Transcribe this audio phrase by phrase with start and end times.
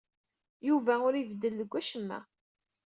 [0.67, 2.19] Yuba ur ibeddel deg wacemma.